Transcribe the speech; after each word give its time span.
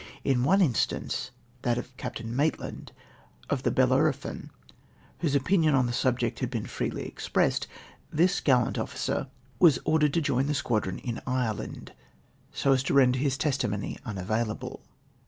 In 0.23 0.43
one 0.43 0.61
instance— 0.61 1.29
that 1.61 1.77
of 1.77 1.95
Captain 1.95 2.35
Maitland, 2.35 2.91
of 3.51 3.61
the 3.61 3.69
Bellerophon, 3.69 4.49
whose 5.19 5.35
opinions 5.35 5.75
on 5.75 5.85
the 5.85 5.93
subject 5.93 6.39
had 6.39 6.49
been 6.49 6.65
freely 6.65 7.05
expressed— 7.05 7.67
this 8.21 8.39
gallant 8.41 8.79
officer 8.79 9.27
was 9.59 9.77
ordered 9.85 10.13
to 10.15 10.19
ADMIRAL 10.23 10.39
AUSTENS 10.49 10.59
OPINIONS 10.59 10.83
41 10.83 10.97
join 10.97 11.01
the 11.03 11.03
squadron 11.03 11.15
in 11.15 11.31
Ireland, 11.51 11.93
so 12.51 12.73
as 12.73 12.81
to 12.81 12.95
render 12.95 13.19
his 13.19 13.37
testi 13.37 13.69
mony 13.69 13.99
unavailaljle. 14.03 14.79